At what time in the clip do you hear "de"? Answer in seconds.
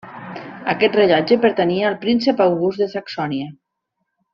2.87-2.91